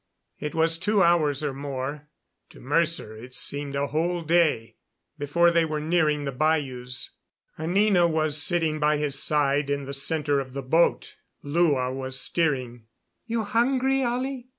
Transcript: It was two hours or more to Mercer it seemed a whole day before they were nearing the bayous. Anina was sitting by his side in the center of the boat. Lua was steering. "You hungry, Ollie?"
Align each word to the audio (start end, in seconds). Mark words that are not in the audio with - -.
It 0.39 0.55
was 0.55 0.79
two 0.79 1.03
hours 1.03 1.43
or 1.43 1.53
more 1.53 2.07
to 2.49 2.59
Mercer 2.59 3.15
it 3.15 3.35
seemed 3.35 3.75
a 3.75 3.85
whole 3.85 4.23
day 4.23 4.77
before 5.19 5.51
they 5.51 5.63
were 5.63 5.79
nearing 5.79 6.25
the 6.25 6.31
bayous. 6.31 7.11
Anina 7.59 8.07
was 8.07 8.41
sitting 8.41 8.79
by 8.79 8.97
his 8.97 9.21
side 9.21 9.69
in 9.69 9.85
the 9.85 9.93
center 9.93 10.39
of 10.39 10.53
the 10.53 10.63
boat. 10.63 11.17
Lua 11.43 11.93
was 11.93 12.19
steering. 12.19 12.87
"You 13.27 13.43
hungry, 13.43 14.03
Ollie?" 14.03 14.49